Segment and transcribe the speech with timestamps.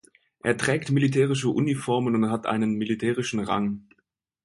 [0.41, 3.87] Er trägt militärische Uniform und hat einen militärischen Rang.